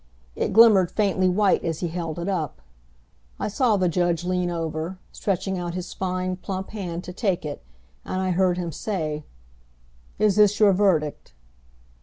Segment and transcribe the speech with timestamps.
[0.35, 2.63] It glimmered faintly white as he held it up.
[3.39, 7.61] I saw the judge lean over, stretching out his fine, plump hand to take it,
[8.03, 9.25] and I heard him say:
[10.17, 11.33] "Is this your verdict?"